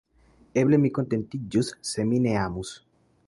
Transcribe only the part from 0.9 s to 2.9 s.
kontentiĝus se mi ne amus.